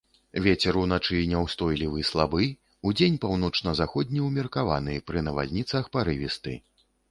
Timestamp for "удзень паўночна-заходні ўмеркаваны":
2.93-4.99